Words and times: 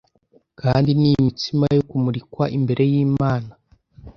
kandi 0.61 0.89
n 0.99 1.03
imitsima 1.13 1.65
yo 1.77 1.83
kumurikwa 1.89 2.43
imbere 2.57 2.83
y 2.91 2.95
imana 3.05 3.51